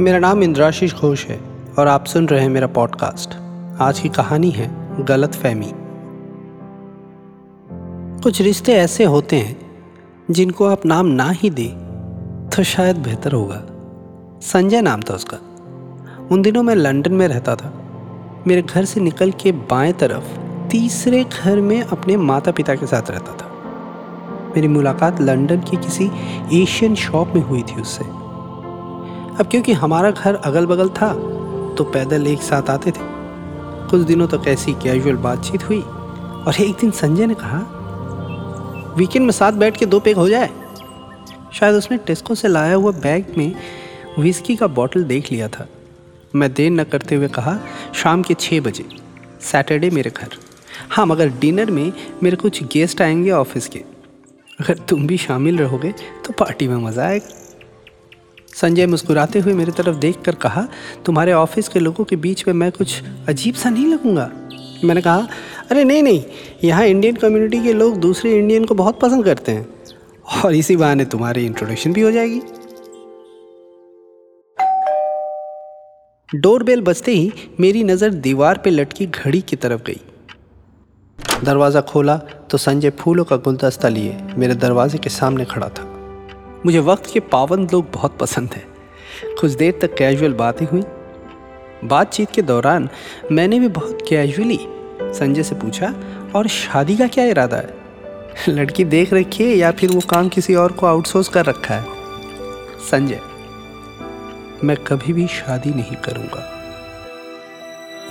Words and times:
मेरा 0.00 0.18
नाम 0.18 0.42
इंद्राशीष 0.42 0.94
घोष 0.94 1.26
है 1.26 1.40
और 1.78 1.88
आप 1.88 2.04
सुन 2.04 2.26
रहे 2.26 2.40
हैं 2.40 2.48
मेरा 2.48 2.66
पॉडकास्ट। 2.66 3.34
आज 3.82 4.00
की 4.00 4.08
कहानी 4.08 4.50
है 4.50 4.96
गलत 5.04 5.34
फहमी। 5.34 5.72
कुछ 8.22 8.40
रिश्ते 8.40 8.72
ऐसे 8.72 9.04
होते 9.04 9.36
हैं 9.36 9.60
जिनको 10.30 10.64
आप 10.64 10.86
नाम 10.86 11.06
ना 11.06 11.30
ही 11.30 11.50
दे 11.50 11.68
तो 12.56 12.62
शायद 12.62 12.96
बेहतर 12.96 13.32
होगा। 13.32 13.62
संजय 14.42 14.80
नाम 14.80 15.00
था 15.00 15.14
उसका। 15.14 15.36
उन 16.32 16.42
दिनों 16.42 16.62
मैं 16.62 16.74
लंदन 16.74 17.12
में 17.12 17.28
रहता 17.28 17.56
था। 17.56 17.72
मेरे 18.46 18.62
घर 18.62 18.84
से 18.84 19.00
निकल 19.00 19.30
के 19.30 19.52
बाएँ 19.52 19.92
तरफ़ 19.92 20.38
तीसरे 20.68 21.24
घर 21.24 21.60
में 21.60 21.82
अपने 21.82 22.16
माता 22.16 22.50
पिता 22.50 22.74
के 22.74 22.86
साथ 22.86 23.10
रहता 23.10 23.32
था। 23.32 23.52
मेरी 24.56 24.68
मुलाकात 24.68 25.20
लंदन 25.20 25.60
की 25.60 25.76
किसी 25.76 26.10
एशियन 26.62 26.94
शॉप 26.94 27.32
में 27.34 27.42
हुई 27.42 27.62
थी 27.62 27.80
उससे। 27.80 28.23
अब 29.34 29.46
क्योंकि 29.46 29.72
हमारा 29.72 30.10
घर 30.10 30.34
अगल 30.34 30.66
बगल 30.66 30.88
था 30.90 31.12
तो 31.74 31.84
पैदल 31.84 32.26
एक 32.26 32.42
साथ 32.42 32.70
आते 32.70 32.90
थे। 32.90 33.12
कुछ 33.90 34.00
दिनों 34.00 34.26
तक 34.28 34.38
तो 34.38 34.50
ऐसी 34.50 34.72
कैजुअल 34.74 35.16
बातचीत 35.16 35.68
हुई 35.68 35.80
और 35.80 36.60
एक 36.60 36.74
दिन 36.74 36.90
संजय 36.90 37.26
ने 37.26 37.34
कहा 37.34 37.58
वीकेंड 38.98 39.24
में 39.24 39.32
साथ 39.32 39.52
बैठ 39.52 39.76
के 39.76 39.86
दो 39.86 40.00
पेग 40.00 40.16
हो 40.16 40.28
जाए? 40.28 40.50
शायद 41.52 41.74
उसने 41.74 41.96
टेस्को 41.98 42.34
से 42.34 42.48
लाया 42.48 42.74
हुआ 42.74 42.92
बैग 42.92 43.34
में 43.38 43.54
विस्की 44.18 44.56
का 44.56 44.66
बॉटल 44.66 45.04
देख 45.04 45.32
लिया 45.32 45.48
था। 45.48 45.66
मैं 46.34 46.52
देर 46.52 46.70
न 46.70 46.84
करते 46.84 47.14
हुए 47.14 47.28
कहा, 47.28 47.58
शाम 47.94 48.22
के 48.22 48.34
छः 48.34 48.60
बजे 48.60 48.84
सैटरडे 49.42 49.90
मेरे 49.90 50.10
घर। 50.10 50.36
हाँ 50.90 51.06
मगर 51.06 51.28
डिनर 51.40 51.70
में 51.70 51.92
मेरे 52.22 52.36
कुछ 52.36 52.62
गेस्ट 52.64 53.02
आएँगे 53.02 53.30
ऑफ़िस 53.30 53.68
के। 53.68 53.78
अगर 54.58 54.78
तुम 54.88 55.06
भी 55.06 55.16
शामिल 55.18 55.58
रहोगे 55.58 55.92
तो 56.24 56.32
पार्टी 56.32 56.68
में 56.68 56.76
मज़ा 56.76 57.06
आएगा। 57.06 57.40
संजय 58.54 58.86
मुस्कुराते 58.86 59.38
हुए 59.38 59.52
मेरी 59.52 59.72
तरफ़ 59.72 59.96
देख 59.96 60.20
कर 60.22 60.34
कहा, 60.34 60.66
तुम्हारे 61.06 61.32
ऑफ़िस 61.32 61.68
के 61.68 61.80
लोगों 61.80 62.04
के 62.04 62.16
बीच 62.16 62.46
में 62.48 62.54
मैं 62.54 62.70
कुछ 62.72 63.02
अजीब 63.28 63.54
सा 63.54 63.70
नहीं 63.70 63.86
लगूँगा? 63.86 64.30
मैंने 64.84 65.02
कहा, 65.02 65.26
अरे 65.70 65.84
नहीं 65.84 66.02
नहीं, 66.02 66.22
यहाँ 66.64 66.84
इंडियन 66.86 67.16
कम्युनिटी 67.16 67.62
के 67.62 67.72
लोग 67.72 67.96
दूसरे 68.00 68.32
इंडियन 68.38 68.64
को 68.64 68.74
बहुत 68.74 69.00
पसंद 69.00 69.24
करते 69.24 69.52
हैं। 69.52 69.66
और 70.36 70.54
इसी 70.54 70.76
बहाने 70.76 71.04
तुम्हारी 71.04 71.44
इंट्रोडक्शन 71.46 71.92
भी 71.92 72.00
हो 72.00 72.10
जाएगी. 72.10 72.40
डोरबेल 76.28 76.80
बजते 76.80 77.12
ही 77.12 77.32
मेरी 77.60 77.82
नज़र 77.84 78.10
दीवार 78.10 78.58
पे 78.58 78.70
लटकी 78.70 79.06
घड़ी 79.06 79.40
की 79.40 79.56
तरफ़ 79.56 79.82
गई। 79.82 80.00
दरवाज़ा 81.44 81.80
खोला 81.80 82.16
तो 82.50 82.58
संजय 82.58 82.90
फूलों 82.90 83.24
का 83.24 83.36
गुलदस्ता 83.38 83.88
लिए 83.88 84.16
मेरे 84.36 84.54
दरवाजे 84.56 84.98
के 84.98 85.10
सामने 85.10 85.44
खड़ा 85.44 85.68
था। 85.68 85.93
मुझे 86.66 86.78
वक्त 86.78 87.10
के 87.12 87.20
पाबंद 87.20 87.72
लोग 87.72 87.90
बहुत 87.92 88.16
पसंद 88.18 88.50
हैं। 88.54 88.64
कुछ 89.40 89.52
देर 89.52 89.78
तक 89.82 89.94
कैजुअल 89.94 90.32
बातें 90.32 90.66
हुई। 90.66 90.82
बातचीत 91.84 92.30
के 92.30 92.42
दौरान 92.42 92.88
मैंने 93.32 93.58
भी 93.60 93.68
बहुत 93.68 93.98
कैजुअली 94.08 94.58
संजय 95.02 95.42
से 95.42 95.54
पूछा, 95.54 95.94
और 96.36 96.48
शादी 96.48 96.96
का 96.96 97.06
क्या 97.06 97.24
इरादा 97.24 97.56
है? 97.56 97.74
लड़की 98.48 98.84
देख 98.84 99.12
रखी 99.12 99.44
है 99.44 99.56
या 99.56 99.70
फिर 99.70 99.90
वो 99.90 100.00
काम 100.00 100.28
किसी 100.28 100.54
और 100.54 100.72
को 100.72 100.86
आउटसोर्स 100.86 101.28
कर 101.28 101.44
रखा 101.44 101.74
है? 101.74 101.84
संजय, 102.90 103.20
मैं 104.64 104.76
कभी 104.76 105.12
भी 105.12 105.26
शादी 105.26 105.70
नहीं 105.70 105.96
करूँगा। 105.96 106.42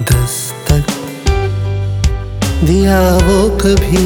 दस्तक 0.01 0.85
दिया 2.63 2.99
वो 3.17 3.49
कभी, 3.57 4.05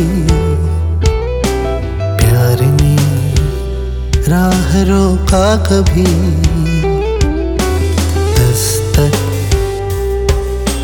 प्यार 2.17 2.61
ने 2.61 2.86
राह 4.31 4.71
रोका 4.83 5.45
कभी 5.65 6.03
दस्तक 8.37 9.13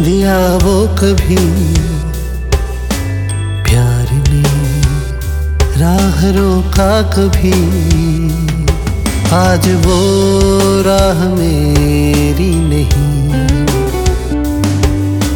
दिया 0.01 0.35
वो 0.63 0.75
कभी 1.01 1.37
प्यार 3.67 4.13
ने 4.29 4.43
राह 5.81 6.23
रोका 6.37 6.91
कभी 7.15 7.53
आज 9.35 9.67
वो 9.85 9.99
राह 10.87 11.27
मेरी 11.35 12.51
नहीं। 12.71 13.11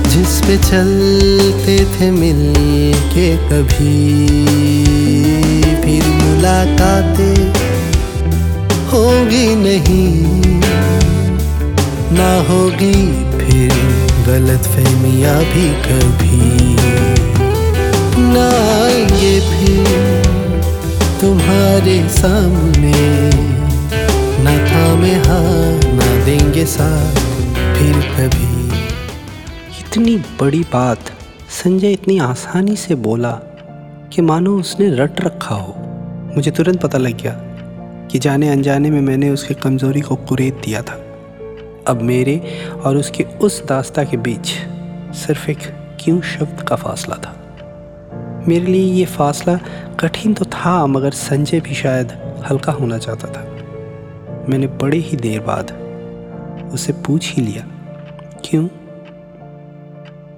जिस 0.09 0.39
पे 0.47 0.57
चलते 0.69 1.77
थे 1.93 2.11
मिल 2.11 2.43
के 3.13 3.29
कभी 3.49 3.95
फिर 5.83 6.07
मुलाकातें 6.15 7.66
होगी 8.97 9.55
नहीं। 9.55 10.25
ना 12.11 12.41
होगी 12.49 12.93
फिर 13.37 13.73
गलत 14.27 14.59
फहमिया 14.59 15.39
भी 15.39 15.69
कभी। 15.69 16.75
ना 18.19 18.49
आएँगे 18.85 19.39
फिर 19.39 20.23
तुम्हारे 21.21 22.09
सामने। 22.09 22.93
ना 24.43 24.57
थामे 24.67 25.13
हाँ 25.13 25.93
ना 25.93 26.25
देंगे 26.25 26.65
साथ 26.65 27.15
फिर 27.55 27.93
कभी। 27.93 28.77
इतनी 29.79 30.15
बड़ी 30.15 30.59
बात 30.59 30.99
संजय 31.49 31.91
इतनी 31.91 32.19
आसानी 32.19 32.75
से 32.75 32.95
बोला 32.95 33.31
कि 34.13 34.21
मानो 34.21 34.59
उसने 34.59 34.95
रट 34.95 35.21
रखा 35.21 35.55
हो। 35.55 35.75
मुझे 36.35 36.51
तुरंत 36.51 36.81
पता 36.81 36.97
लग 36.97 37.21
गया। 37.21 37.46
कि 38.11 38.19
जाने 38.19 38.49
अनजाने 38.49 38.89
में 38.89 39.01
मैंने 39.01 39.29
उसकी 39.29 39.53
कमज़ोरी 39.53 40.01
को 40.01 40.15
कुरेद 40.15 40.61
दिया 40.65 40.81
था। 40.81 41.03
अब 41.87 42.01
मेरे 42.01 42.41
और 42.85 42.97
उसके 42.97 43.23
उस 43.23 43.65
दास्ता 43.65 44.03
के 44.03 44.17
बीच 44.17 44.47
सिर्फ़ 45.15 45.49
एक 45.51 45.59
क्यों 45.99 46.21
शब्द 46.21 46.61
का 46.61 46.75
फासला 46.75 47.15
था। 47.15 47.33
मेरे 48.47 48.65
लिए 48.65 48.93
ये 48.93 49.05
फासला 49.05 49.59
कठिन 49.99 50.33
तो 50.33 50.45
था, 50.45 50.85
मगर 50.87 51.11
संजय 51.11 51.59
भी 51.59 51.73
शायद 51.73 52.11
हल्का 52.49 52.71
होना 52.71 52.97
चाहता 52.97 53.27
था। 53.27 54.45
मैंने 54.49 54.67
बड़े 54.67 54.97
ही 54.97 55.17
देर 55.17 55.39
बाद 55.39 55.71
उसे 56.73 56.93
पूछ 57.05 57.33
ही 57.33 57.41
लिया, 57.41 57.63
क्यों? 58.45 58.67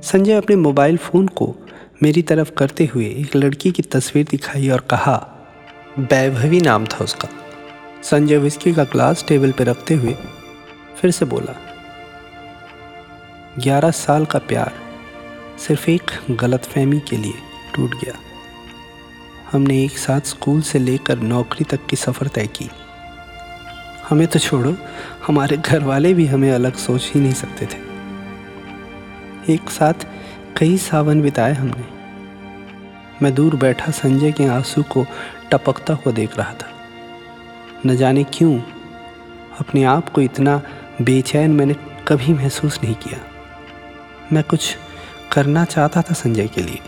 संजय 0.04 0.34
अपने 0.34 0.56
मोबाइल 0.56 0.98
फ़ोन 0.98 1.28
को 1.28 1.56
मेरी 2.04 2.22
तरफ़ 2.22 2.52
करते 2.52 2.86
हुए 2.86 3.06
एक 3.06 3.36
लड़की 3.36 3.72
की 3.72 3.82
तस्वीर 3.84 4.26
दिखाई 4.32 4.70
और 4.70 4.80
कहा 4.80 5.16
वैभवी 6.00 6.60
नाम 6.62 6.86
था 6.86 7.04
उसका। 7.04 7.30
संजय 8.04 8.38
विस्की 8.38 8.74
का 8.74 8.84
ग्लास 8.84 9.26
टेबल 9.28 9.52
पर 9.52 9.66
रखते 9.66 9.94
हुए 9.94 10.16
फिर 10.98 11.12
से 11.12 11.26
बोला, 11.26 11.56
ग्यारह 13.60 13.92
साल 13.92 14.26
का 14.26 14.40
प्यार 14.40 14.74
सिर्फ़ 15.60 15.90
एक 15.90 16.12
गलत 16.32 16.66
फहमी 16.66 17.00
के 17.00 17.18
लिए 17.18 17.34
टूट 17.76 17.96
गया। 17.96 18.14
हमने 19.52 19.84
एक 19.84 19.98
साथ 19.98 20.22
स्कूल 20.22 20.62
से 20.62 20.80
लेकर 20.80 21.20
नौकरी 21.20 21.64
तक 21.64 21.86
की 21.86 21.96
सफ़र 21.96 22.28
तय 22.28 22.48
की। 22.48 22.70
हमें 24.10 24.28
तो 24.28 24.40
छोड़ो, 24.40 24.76
हमारे 25.28 25.58
घर 25.58 25.84
वाले 25.84 26.14
भी 26.14 26.26
हमें 26.26 26.52
अलग 26.52 26.76
सोच 26.78 27.12
ही 27.14 27.20
नहीं 27.20 27.34
सकते 27.34 27.66
थे। 27.66 27.80
एक 29.54 29.70
साथ 29.70 30.08
कई 30.58 30.78
सावन 30.78 31.22
बिताए 31.22 31.54
हमने। 31.54 31.88
मैं 33.22 33.34
दूर 33.36 33.56
बैठा 33.56 33.92
संजय 33.92 34.32
के 34.32 34.46
आँसू 34.46 34.84
को 34.84 35.06
टपकता 35.52 35.94
हुआ 35.94 36.14
देख 36.14 36.38
रहा 36.38 36.54
था। 36.54 36.69
न 37.86 37.96
जाने 37.96 38.24
क्यों, 38.24 38.60
अपने 39.60 39.84
आप 39.84 40.10
को 40.10 40.22
इतना 40.22 40.62
बेचैन 41.02 41.52
मैंने 41.52 41.76
कभी 42.08 42.34
महसूस 42.34 42.80
नहीं 42.84 42.96
किया। 42.96 43.20
मैं 44.34 44.44
कुछ 44.44 44.78
करना 45.32 45.64
चाहता 45.66 46.02
था 46.02 46.14
संजय 46.14 46.48
के 46.48 46.62
लिए। 46.62 46.80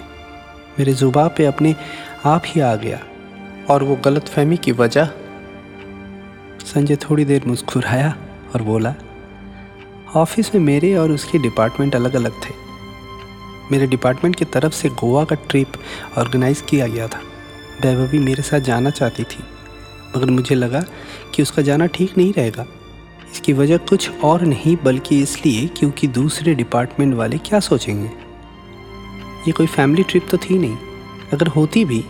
मेरे 0.79 0.93
जुबा 0.93 1.27
पे 1.27 1.45
अपने 1.45 1.75
आप 2.25 2.43
ही 2.45 2.61
आ 2.61 2.75
गया 2.75 2.99
और 3.69 3.83
वो 3.83 3.95
गलत 3.95 4.27
फहमी 4.27 4.57
की 4.57 4.71
वजह 4.71 5.09
संजय 6.65 6.95
थोड़ी 6.95 7.25
देर 7.25 7.45
मुस्कुराया 7.47 8.15
और 8.55 8.61
बोला, 8.61 8.93
ऑफ़िस 10.15 10.53
में 10.55 10.61
मेरे 10.61 10.95
और 10.95 11.11
उसके 11.11 11.37
डिपार्टमेंट 11.37 11.95
अलग 11.95 12.15
अलग 12.15 12.31
थे। 12.31 12.53
मेरे 13.71 13.87
डिपार्टमेंट 13.87 14.35
की 14.35 14.45
तरफ़ 14.45 14.73
से 14.73 14.89
गोवा 14.89 15.23
का 15.25 15.35
ट्रिप 15.49 15.73
ऑर्गेनाइज़ 16.17 16.63
किया 16.63 16.87
गया 16.87 17.07
था। 17.07 17.19
वैभवी 17.81 18.19
मेरे 18.19 18.43
साथ 18.43 18.59
जाना 18.59 18.89
चाहती 18.89 19.23
थी। 19.23 19.43
मगर 20.15 20.29
मुझे 20.29 20.55
लगा 20.55 20.83
कि 21.35 21.41
उसका 21.41 21.61
जाना 21.61 21.85
ठीक 21.87 22.17
नहीं 22.17 22.33
रहेगा। 22.33 22.65
इसकी 23.33 23.53
वजह 23.53 23.77
कुछ 23.79 24.09
और 24.23 24.41
नहीं, 24.41 24.75
बल्कि 24.83 25.21
इसलिए 25.21 25.67
क्योंकि 25.77 26.07
दूसरे 26.09 26.55
डिपार्टमेंट 26.55 27.13
वाले 27.15 27.37
क्या 27.39 27.59
सोचेंगे? 27.59 28.09
ये 29.47 29.51
कोई 29.51 29.67
फैमिली 29.67 30.03
ट्रिप 30.03 30.27
तो 30.31 30.37
थी 30.37 30.57
नहीं। 30.57 30.77
अगर 31.33 31.47
होती 31.47 31.85
भी 31.85 32.03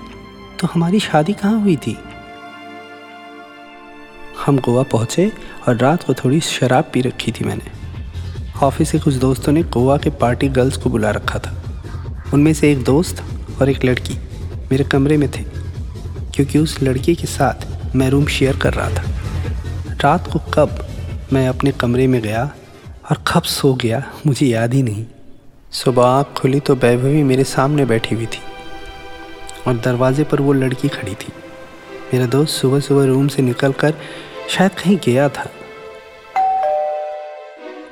तो 0.60 0.68
हमारी 0.68 1.00
शादी 1.00 1.34
कहाँ 1.34 1.60
हुई 1.62 1.76
थी? 1.78 1.98
हम 4.46 4.58
गोवा 4.58 4.84
पहुँचे 4.84 5.32
और 5.68 5.78
रात 5.78 6.04
को 6.04 6.14
थोड़ी 6.14 6.40
शराब 6.42 6.90
पी 6.94 7.02
रखी 7.02 7.32
थी 7.32 7.46
मैंने। 7.46 7.80
ऑफ़िस 8.62 8.92
के 8.92 9.00
कुछ 9.00 9.14
दोस्तों 9.16 9.52
ने 9.54 9.64
गोवा 9.64 9.98
के 9.98 10.10
पार्टी 10.10 10.48
गर्ल्स 10.50 10.78
को 10.78 10.90
बुला 10.90 11.12
रखा 11.12 11.40
था। 11.40 11.56
उनमें 12.34 12.54
से 12.54 12.72
एक 12.72 12.84
दोस्त 12.84 13.24
और 13.62 13.70
एक 13.70 13.86
लड़की 13.86 14.14
मेरे 14.72 14.84
कमरे 14.84 15.18
में 15.18 15.30
थे, 15.30 15.44
क्योंकि 16.34 16.60
उस 16.60 16.82
लड़की 16.84 17.16
के 17.16 17.28
साथ 17.28 17.66
मैं 17.96 18.10
रूम 18.10 18.26
शेयर 18.26 18.58
कर 18.58 18.74
रहा 18.74 18.90
था। 18.90 19.04
रात 20.04 20.32
को 20.34 20.40
कब 20.54 20.88
मैं 21.34 21.48
अपने 21.48 21.72
कमरे 21.72 22.08
में 22.08 22.22
गया 22.22 22.44
और 23.12 23.24
कब 23.28 23.42
सो 23.42 23.74
गया, 23.74 24.04
मुझे 24.28 24.46
याद 24.46 24.74
ही 24.74 24.84
नहीं। 24.84 25.06
सुबह 25.72 26.06
आँख 26.06 26.28
खुली 26.38 26.60
तो 26.60 26.76
वैभवी 26.76 27.24
मेरे 27.24 27.44
सामने 27.44 27.86
बैठी 27.86 28.16
हुई 28.16 28.26
थी 28.26 28.42
और 29.68 29.78
दरवाजे 29.78 30.24
पर 30.24 30.42
वो 30.42 30.54
लड़की 30.54 30.88
खड़ी 30.88 31.14
थी। 31.14 31.34
मेरा 32.14 32.26
दोस्त 32.26 32.54
सुबह 32.54 32.80
सुबह 32.80 33.06
रूम 33.06 33.28
से 33.28 33.42
निकल 33.42 33.72
कर 33.72 33.94
शायद 34.50 34.72
कहीं 34.72 34.98
गया 35.06 35.30
था। 35.30 35.50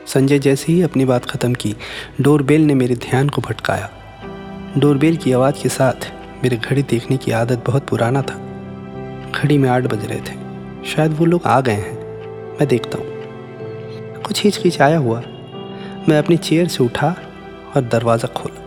संजय 0.07 0.39
जैसे 0.39 0.73
ही 0.73 0.81
अपनी 0.81 1.05
बात 1.05 1.25
ख़त्म 1.25 1.53
की, 1.53 1.75
डोरबेल 2.21 2.61
ने 2.61 2.73
मेरे 2.73 2.95
ध्यान 2.95 3.29
को 3.29 3.41
भटकाया। 3.41 3.89
डोरबेल 4.77 5.17
की 5.17 5.31
आवाज़ 5.31 5.61
के 5.63 5.69
साथ 5.69 6.11
मेरे 6.43 6.57
घड़ी 6.57 6.83
देखने 6.83 7.17
की 7.17 7.31
आदत 7.31 7.63
बहुत 7.67 7.87
पुराना 7.87 8.21
था। 8.21 8.45
घड़ी 9.39 9.57
में 9.57 9.69
आठ 9.69 9.83
बज 9.83 10.05
रहे 10.05 10.19
थे। 10.19 10.37
शायद 10.89 11.13
वो 11.13 11.25
लोग 11.25 11.45
आ 11.45 11.61
गए 11.61 11.73
हैं। 11.73 11.97
मैं 12.53 12.67
देखता 12.67 12.97
हूँ। 12.97 13.07
कुछ 14.21 14.43
हिचकिचाया 14.43 14.97
हुआ। 14.97 15.21
मैं 16.09 16.17
अपनी 16.17 16.37
चेयर 16.37 16.67
से 16.67 16.83
उठा 16.83 17.15
और 17.75 17.81
दरवाज़ा 17.81 18.27
खोला। 18.27 18.61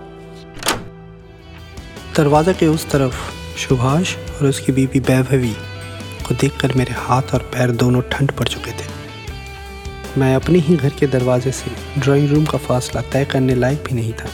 दरवाज़ा 2.17 2.53
के 2.53 2.67
उस 2.67 2.91
तरफ़ 2.91 3.15
सुभाष 3.59 4.17
और 4.17 4.49
उसकी 4.49 4.73
बीवी 4.73 5.01
वैभवी 5.01 5.55
को 6.29 6.35
देखकर 6.35 6.73
मेरे 6.77 6.93
हाथ 6.93 7.35
और 7.35 7.41
पैर 7.41 7.71
दोनों 7.71 8.03
ठंड 8.03 8.33
पड़ 8.33 8.49
चुके 8.49 8.71
थे। 8.71 8.91
मैं 10.19 10.35
अपने 10.35 10.59
ही 10.59 10.77
घर 10.77 10.89
के 10.89 11.07
दरवाजे 11.07 11.51
से 11.51 12.01
ड्राइंग 12.01 12.31
रूम 12.31 12.45
का 12.45 12.59
फासला 12.59 13.01
तय 13.03 13.25
करने 13.25 13.55
लायक 13.55 13.85
भी 13.85 13.95
नहीं 13.95 14.13
था। 14.13 14.29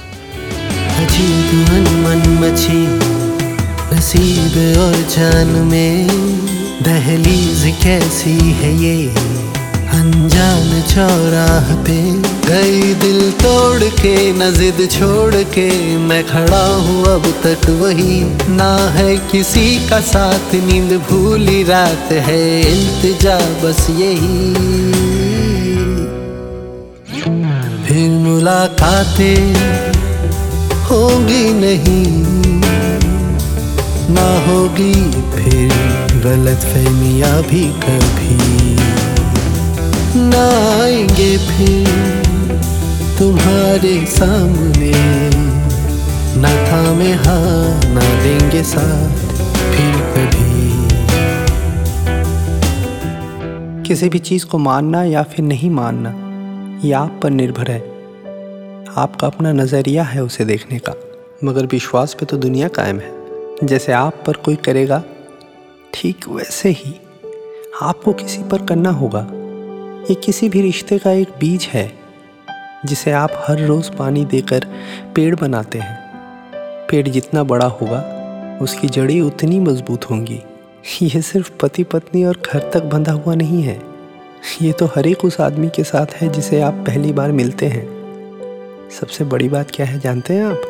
अजीब 1.05 1.71
मन 2.07 2.39
मची 2.41 3.08
नसीब 4.09 4.79
और 4.81 4.95
जान 4.95 5.47
में 5.47 6.09
दहलीज 6.83 7.77
कैसी 7.83 8.31
है 8.31 8.83
ये? 8.83 9.09
अनजान 9.89 10.83
चौराह 10.83 11.75
पे 11.75 11.97
गई 12.47 12.95
दिल 12.95 13.33
तोड़ 13.33 13.83
के 13.83 14.33
न 14.33 14.55
जिद 14.55 14.89
छोड़ 14.91 15.35
के, 15.35 15.97
मैं 15.97 16.25
खड़ा 16.25 16.65
हूँ 16.67 17.05
अब 17.05 17.27
तक 17.47 17.71
वही। 17.71 18.25
ना 18.49 18.91
है 18.91 19.17
किसी 19.17 19.89
का 19.89 20.01
साथ, 20.01 20.55
नींद 20.55 20.93
भूली 21.11 21.63
रात 21.63 22.13
है 22.13 22.61
इंतजा 22.61 23.39
बस 23.39 23.87
यही। 23.91 24.55
फिर 27.85 28.11
मुलाकातें 28.11 29.55
होगी 30.85 31.53
नहीं। 31.53 32.38
होगी 34.49 34.95
फिर 35.33 35.73
गलत 36.25 36.59
फहमिया 36.59 37.41
भी 37.41 37.65
कभी। 37.83 38.77
ना 40.21 40.45
आएँगे 40.83 41.37
फिर 41.39 41.89
तुम्हारे 43.19 44.07
सामने। 44.07 44.93
न 46.37 46.45
थामे 46.67 47.13
हाँ 47.13 47.93
ना 47.95 48.23
देंगे 48.23 48.63
साथ 48.63 49.11
फिर 49.73 50.01
कभी। 50.13 50.59
किसी 53.89 54.09
भी 54.09 54.19
चीज़ 54.19 54.47
को 54.47 54.59
मानना 54.59 55.05
या 55.05 55.23
फिर 55.23 55.45
नहीं 55.45 55.71
मानना, 55.71 56.15
ये 56.85 56.93
आप 56.93 57.21
पर 57.23 57.31
निर्भर 57.31 57.71
है। 57.71 57.81
आपका 58.97 59.27
अपना 59.27 59.53
नज़रिया 59.53 60.03
है 60.03 60.23
उसे 60.23 60.45
देखने 60.45 60.79
का, 60.79 60.93
मगर 61.45 61.67
विश्वास 61.67 62.15
पे 62.15 62.27
तो 62.27 62.37
दुनिया 62.37 62.69
कायम 62.69 62.99
है। 62.99 63.18
जैसे 63.65 63.93
आप 63.93 64.23
पर 64.27 64.33
कोई 64.33 64.57
करेगा, 64.57 65.03
ठीक 65.95 66.29
वैसे 66.29 66.69
ही 66.69 66.95
आपको 67.83 68.13
किसी 68.13 68.43
पर 68.43 68.67
करना 68.67 68.91
होगा। 68.91 69.27
ये 70.11 70.15
किसी 70.15 70.49
भी 70.49 70.63
रिश्ते 70.63 70.99
का 70.99 71.11
एक 71.11 71.29
बीज 71.41 71.63
है, 71.63 71.93
जिसे 72.87 73.13
आप 73.13 73.45
हर 73.49 73.61
रोज़ 73.61 73.91
पानी 73.91 74.25
देकर 74.25 74.67
पेड़ 75.17 75.35
बनाते 75.35 75.79
हैं। 75.79 75.99
पेड़ 76.91 77.09
जितना 77.09 77.43
बड़ा 77.43 77.67
होगा, 77.67 78.03
उसकी 78.63 78.89
जड़ी 78.89 79.21
उतनी 79.21 79.61
मज़बूत 79.61 80.11
होंगी। 80.11 80.41
ये 81.03 81.23
सिर्फ़ 81.23 81.51
पति 81.63 81.85
पत्नी 81.85 82.25
और 82.25 82.43
घर 82.53 82.71
तक 82.75 82.83
बंधा 82.83 83.13
हुआ 83.13 83.35
नहीं 83.35 83.63
है। 83.63 83.81
ये 84.63 84.73
तो 84.73 84.87
हर 84.87 85.07
एक 85.07 85.25
उस 85.25 85.41
आदमी 85.41 85.69
के 85.69 85.85
साथ 85.85 86.07
है 86.07 86.29
जिसे 86.29 86.61
आप 86.61 86.75
पहली 86.75 87.13
बार 87.13 87.33
मिलते 87.33 87.67
हैं। 87.67 87.87
सबसे 89.01 89.25
बड़ी 89.25 89.49
बात 89.49 89.71
क्या 89.71 89.87
है, 89.87 90.01
जानते 90.01 90.35
हैं 90.35 90.45
आप? 90.45 90.63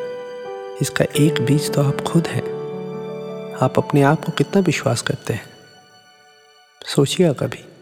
इसका 0.82 1.04
एक 1.16 1.40
बीज 1.40 1.72
तो 1.72 1.82
आप 1.82 2.00
खुद 2.00 2.26
हैं। 2.26 2.57
आप 3.62 3.78
अपने 3.78 4.02
आप 4.02 4.24
को 4.24 4.32
कितना 4.32 4.60
विश्वास 4.60 5.02
करते 5.02 5.32
हैं? 5.32 5.46
सोचिएगा 6.86 7.32
कभी। 7.32 7.77